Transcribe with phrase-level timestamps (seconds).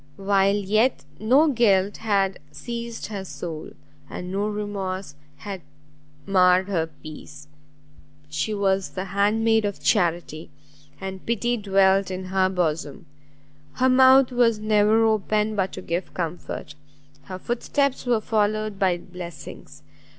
[0.17, 3.69] while yet no guilt had seized her soul,
[4.09, 5.61] and no remorse had
[6.25, 7.47] marred her peace.
[8.27, 10.49] She was the hand maid of charity,
[10.99, 13.05] and pity dwelt in her bosom!
[13.73, 16.73] her mouth was never open but to give comfort;
[17.25, 19.83] her foot steps were followed by blessings!